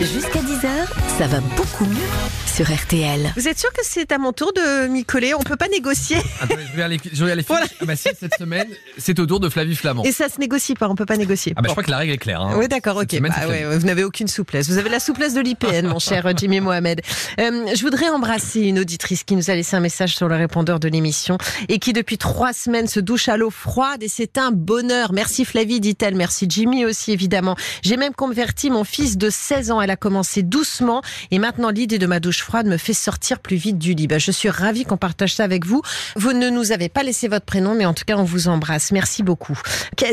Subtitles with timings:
[0.00, 0.68] Jusqu'à 10h,
[1.18, 1.96] ça va beaucoup mieux
[2.46, 3.32] sur RTL.
[3.36, 5.34] Vous êtes sûr que c'est à mon tour de m'y coller?
[5.34, 6.16] On peut pas négocier.
[6.40, 7.46] Attendez, je regarde les, je les fiches.
[7.48, 7.66] Voilà.
[7.80, 8.66] Ah bah si, cette semaine,
[8.98, 10.02] c'est au tour de Flavie Flamand.
[10.04, 11.52] Et ça se négocie pas, on peut pas négocier.
[11.56, 12.40] Ah bah je crois que la règle est claire.
[12.40, 12.54] hein.
[12.56, 13.10] Oui, d'accord, ok.
[13.12, 14.68] semaine, Bah ouais, vous n'avez aucune souplesse.
[14.68, 17.00] Vous avez la souplesse de l'IPN, mon cher Jimmy Mohamed.
[17.38, 20.80] Euh, je voudrais embrasser une auditrice qui nous a laissé un message sur le répondeur
[20.80, 21.38] de l'émission
[21.68, 25.12] et qui, depuis trois semaines, se douche à l'eau froide et c'est un bonheur.
[25.12, 26.16] Merci Flavie, dit-elle.
[26.16, 27.54] Merci Jimmy aussi, évidemment.
[27.82, 29.69] J'ai même converti mon fils de 16 ans.
[29.82, 33.56] Elle a commencé doucement et maintenant l'idée de ma douche froide me fait sortir plus
[33.56, 34.06] vite du lit.
[34.06, 35.82] Bah, je suis ravie qu'on partage ça avec vous.
[36.16, 38.90] Vous ne nous avez pas laissé votre prénom, mais en tout cas, on vous embrasse.
[38.92, 39.58] Merci beaucoup.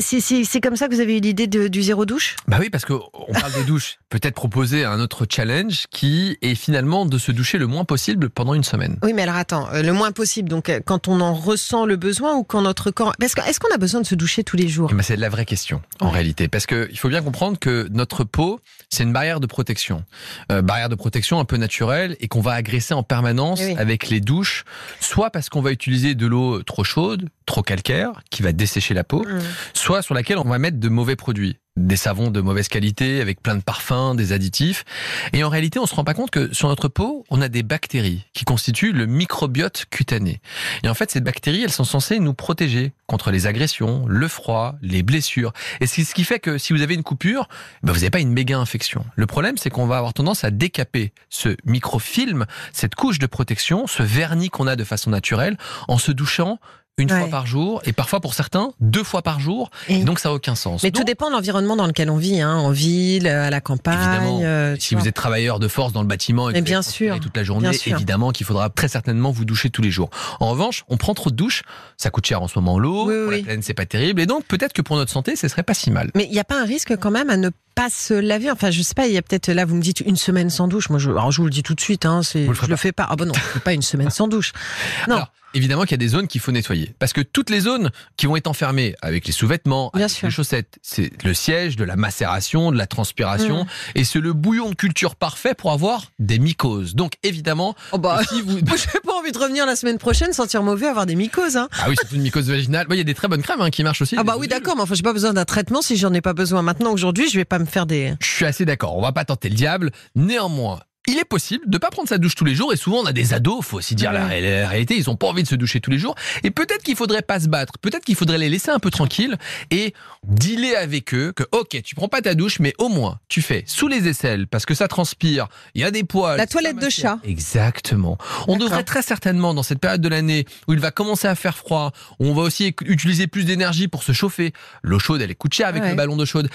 [0.01, 2.35] C'est- comme ça que vous avez eu l'idée du zéro douche?
[2.47, 2.99] Bah oui, parce qu'on
[3.33, 3.97] parle des douches.
[4.09, 8.53] Peut-être proposer un autre challenge qui est finalement de se doucher le moins possible pendant
[8.53, 8.97] une semaine.
[9.03, 10.49] Oui, mais alors attends, euh, le moins possible.
[10.49, 13.13] Donc, euh, quand on en ressent le besoin ou quand notre corps.
[13.21, 14.89] Est-ce qu'on a besoin de se doucher tous les jours?
[14.91, 16.13] Eh ben, c'est la vraie question en Ouais.
[16.13, 20.03] réalité, parce que il faut bien comprendre que notre peau, c'est une barrière de protection,
[20.51, 23.75] Euh, barrière de protection un peu naturelle et qu'on va agresser en permanence oui.
[23.77, 24.63] avec les douches,
[24.99, 29.03] soit parce qu'on va utiliser de l'eau trop chaude, trop calcaire, qui va dessécher la
[29.03, 29.39] peau, Mmh.
[29.73, 33.41] soit sur laquelle on va mettre de mauvais produits, des savons de mauvaise qualité avec
[33.41, 34.83] plein de parfums, des additifs.
[35.31, 37.63] Et en réalité, on se rend pas compte que sur notre peau, on a des
[37.63, 40.41] bactéries qui constituent le microbiote cutané.
[40.83, 44.75] Et en fait, ces bactéries, elles sont censées nous protéger contre les agressions, le froid,
[44.81, 45.53] les blessures.
[45.79, 47.47] Et c'est ce qui fait que si vous avez une coupure,
[47.83, 49.05] ben vous n'avez pas une méga infection.
[49.15, 53.87] Le problème, c'est qu'on va avoir tendance à décaper ce microfilm, cette couche de protection,
[53.87, 56.59] ce vernis qu'on a de façon naturelle, en se douchant
[56.99, 57.19] une Ouais.
[57.19, 59.69] fois par jour, et parfois pour certains, deux fois par jour.
[59.87, 60.81] Et- donc ça n'a aucun sens.
[60.81, 63.99] Mais tout dépend de l'environnement dans lequel on vit, hein, en ville, à la campagne.
[63.99, 64.39] Évidemment.
[64.41, 65.03] euh, Si vois.
[65.03, 67.37] vous êtes travailleur de force dans le bâtiment et que bien vous transpirez sûr, toute
[67.37, 70.09] la journée, bien évidemment qu'il faudra très certainement vous doucher tous les jours.
[70.39, 71.61] En revanche, on prend trop de douches,
[71.97, 73.37] ça coûte cher en ce moment l'eau, Oui, pour oui.
[73.41, 75.75] la plaine c'est pas terrible, et donc peut-être que pour notre santé, ce serait pas
[75.75, 76.09] si mal.
[76.15, 78.49] Mais il n'y a pas un risque quand même à ne pas se laver?
[78.49, 80.67] Enfin, je sais pas, il y a peut-être là, vous me dites une semaine sans
[80.67, 80.89] douche.
[80.89, 83.05] Moi, je, alors je vous le dis tout de suite, hein, je le fais pas.
[83.07, 84.51] Ah bon, non, je fais pas une semaine sans douche.
[85.07, 85.17] Non.
[85.17, 86.93] Alors, évidemment qu'il y a des zones qu'il faut nettoyer.
[86.99, 90.27] Parce que toutes les zones qui vont être enfermées avec les sous-vêtements, avec sûr.
[90.27, 93.67] les chaussettes, c'est le siège de la macération, de la transpiration, Mm.
[93.95, 96.95] et c'est le bouillon de culture parfait pour avoir des mycoses.
[96.95, 98.59] Donc évidemment, Oh bah, si vous...
[98.65, 101.57] moi, j'ai pas envie de revenir la semaine prochaine, sentir mauvais, avoir des mycoses.
[101.57, 101.67] Hein.
[101.79, 102.87] Ah oui, surtout une mycose vaginale.
[102.87, 104.15] Bah, Il y a des très bonnes crèmes hein, qui marchent aussi.
[104.17, 106.33] Ah bah oui, d'accord, mais enfin, j'ai pas besoin d'un traitement si j'en ai pas
[106.33, 106.91] besoin maintenant.
[106.91, 108.13] Aujourd'hui, je vais pas me faire des.
[108.21, 109.91] Je suis assez d'accord, on va pas tenter le diable.
[110.15, 113.05] Néanmoins, il est possible de pas prendre sa douche tous les jours et souvent on
[113.05, 115.79] a des ados, faut aussi dire la, réalité, ils ont pas envie de se doucher
[115.79, 118.71] tous les jours et peut-être qu'il faudrait pas se battre, peut-être qu'il faudrait les laisser
[118.71, 119.37] un peu tranquilles
[119.71, 119.93] et
[120.27, 123.63] dealer avec eux que OK, tu prends pas ta douche mais au moins tu fais
[123.67, 126.37] sous les aisselles parce que ça transpire, il y a des poils.
[126.37, 127.19] La toilette de chat.
[127.23, 128.17] Exactement.
[128.47, 131.57] On devrait très certainement dans cette période de l'année où il va commencer à faire
[131.57, 134.53] froid, où on va aussi utiliser plus d'énergie pour se chauffer.
[134.83, 135.91] L'eau chaude, elle coûte cher avec Ouais.
[135.91, 136.49] le ballon d'eau chaude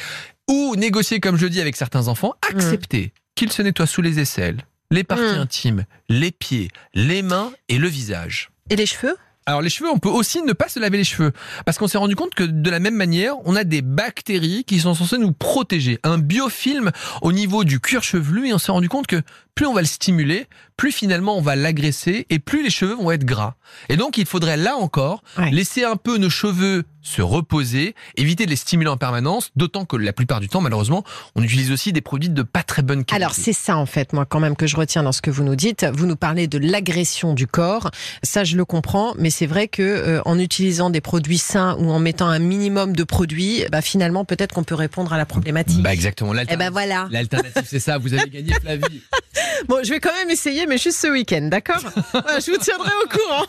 [0.50, 4.58] ou négocier, comme je dis avec certains enfants, accepter qu'ils se nettoient sous les aisselles,
[4.90, 5.40] les parties Mm.
[5.40, 8.50] intimes, les pieds, les mains et le visage.
[8.70, 9.16] Et les cheveux?
[9.44, 11.32] Alors les cheveux, on peut aussi ne pas se laver les cheveux
[11.66, 14.78] parce qu'on s'est rendu compte que de la même manière, on a des bactéries qui
[14.78, 18.88] sont censées nous protéger, un biofilm au niveau du cuir chevelu et on s'est rendu
[18.88, 19.20] compte que
[19.54, 20.46] plus on va le stimuler,
[20.76, 23.54] plus finalement on va l'agresser et plus les cheveux vont être gras.
[23.88, 25.50] Et donc il faudrait là encore Ouais.
[25.50, 29.96] laisser un peu nos cheveux se reposer, éviter de les stimuler en permanence, d'autant que
[29.96, 31.02] la plupart du temps malheureusement,
[31.34, 33.16] on utilise aussi des produits de pas très bonne qualité.
[33.24, 35.42] Alors c'est ça en fait, moi quand même que je retiens dans ce que vous
[35.44, 35.84] nous dites.
[35.92, 37.90] Vous nous parlez de l'agression du corps,
[38.22, 41.90] ça je le comprends, mais c'est vrai que euh, en utilisant des produits sains ou
[41.90, 45.82] en mettant un minimum de produits, bah, finalement peut-être qu'on peut répondre à la problématique.
[45.82, 47.08] bah exactement, Eh l'alternative, ben voilà.
[47.10, 49.02] l'alternative, c'est ça, vous avez gagné Flavie.
[49.68, 51.80] Bon, je vais quand même essayer, mais juste ce week-end, d'accord
[52.14, 53.46] Je vous tiendrai au courant.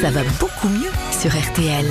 [0.00, 1.86] Ça va beaucoup mieux sur RTL.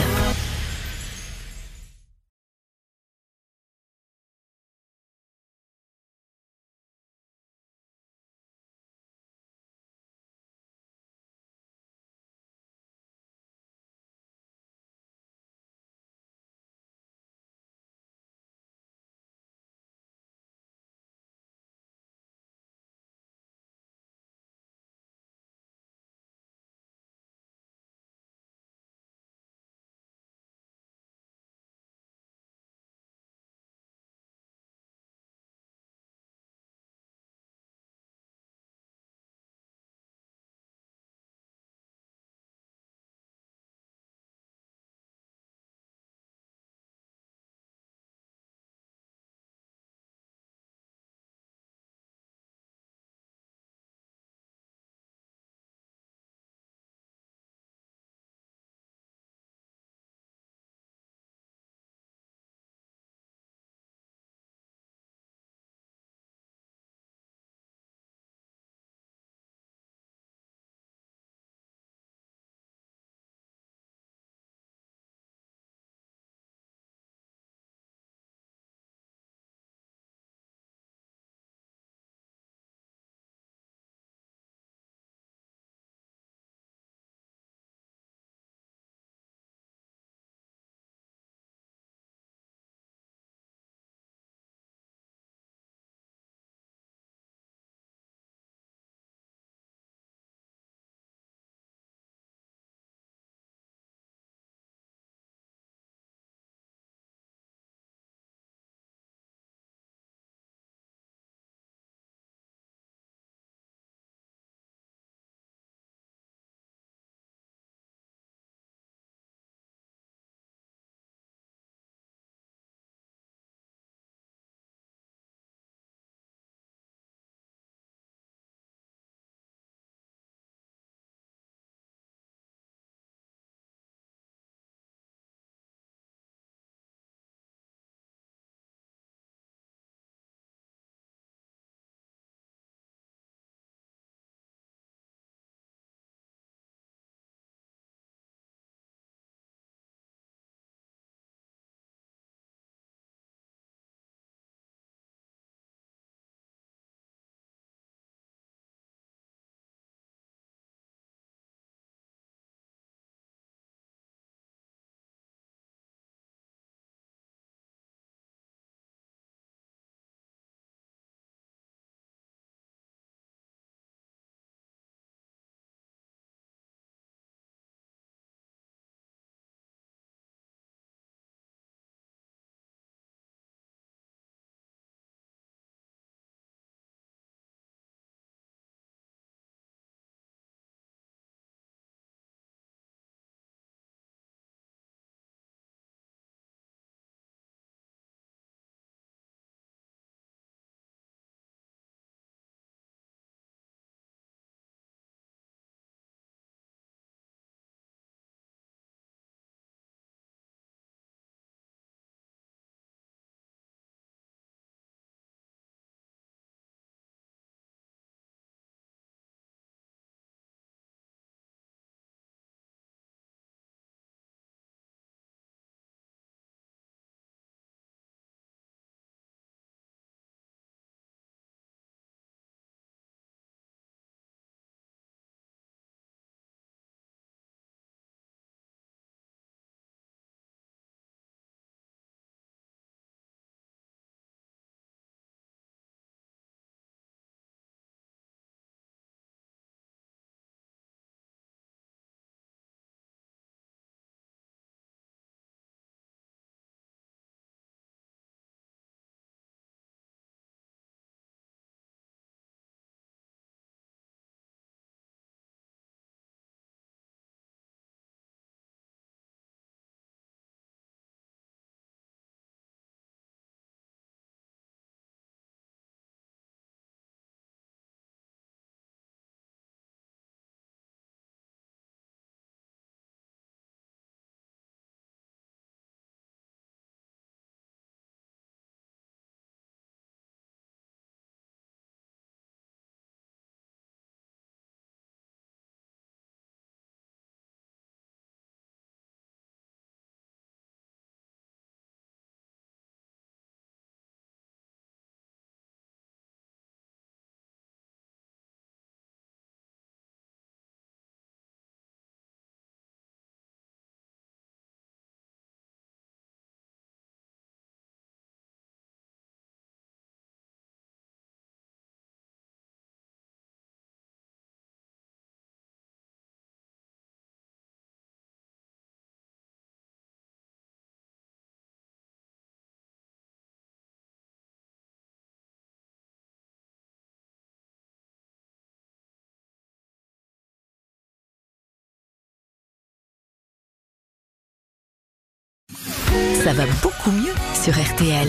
[346.43, 348.27] Ça va beaucoup mieux sur RTL.